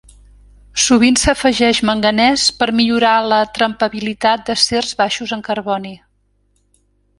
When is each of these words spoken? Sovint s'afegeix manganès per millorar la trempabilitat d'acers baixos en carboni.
Sovint 0.83 1.19
s'afegeix 1.23 1.81
manganès 1.89 2.45
per 2.63 2.69
millorar 2.79 3.13
la 3.33 3.39
trempabilitat 3.59 4.49
d'acers 4.49 4.97
baixos 5.05 5.37
en 5.39 5.47
carboni. 5.51 5.95